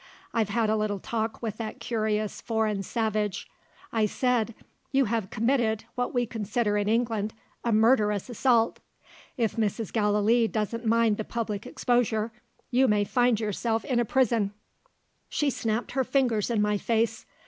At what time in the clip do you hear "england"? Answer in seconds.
6.89-7.35